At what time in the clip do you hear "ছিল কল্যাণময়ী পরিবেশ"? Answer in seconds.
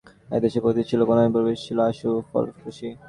0.89-1.59